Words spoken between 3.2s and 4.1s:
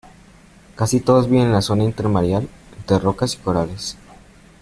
y corales.